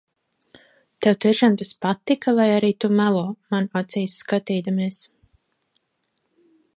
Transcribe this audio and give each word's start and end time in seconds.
Tev 1.05 1.17
tiešām 1.25 1.57
tas 1.61 1.73
patika, 1.85 2.33
vai 2.39 2.47
arī 2.55 2.71
tu 2.85 2.91
melo, 3.01 3.21
man 3.53 3.69
acīs 3.81 4.17
skatīdamies? 4.23 5.03